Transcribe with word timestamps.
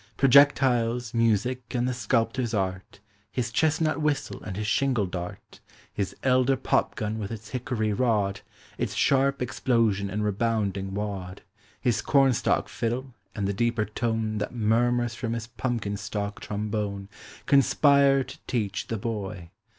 Projectiles, 0.17 1.13
music, 1.13 1.75
and 1.75 1.87
the 1.87 1.93
sculptor's 1.93 2.55
art. 2.55 2.99
His 3.31 3.51
chestnut 3.51 4.01
whistle 4.01 4.41
and 4.41 4.57
his 4.57 4.65
shingle 4.65 5.05
dart, 5.05 5.59
His 5.93 6.15
elder 6.23 6.55
popgun 6.57 7.19
with 7.19 7.29
its 7.29 7.49
hickory 7.49 7.93
rod, 7.93 8.41
Its 8.79 8.95
sharp 8.95 9.43
explosion 9.43 10.09
and 10.09 10.23
rebounding 10.23 10.95
wad, 10.95 11.43
His 11.79 12.01
cornstalk 12.01 12.67
fiddle, 12.67 13.13
and 13.35 13.47
the 13.47 13.53
deeper 13.53 13.85
tone 13.85 14.39
That 14.39 14.55
murmurs 14.55 15.13
from 15.13 15.33
his 15.33 15.45
pumpkin 15.45 15.97
stalk 15.97 16.39
trombone, 16.39 17.07
Conspire 17.45 18.23
to 18.23 18.39
teach 18.47 18.87
the 18.87 18.97
boy. 18.97 19.51